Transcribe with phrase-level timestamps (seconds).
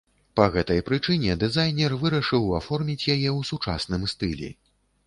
[0.37, 4.53] Па гэтай прычыне дызайнер вырашыў аформіць яе ў сучасным стылі.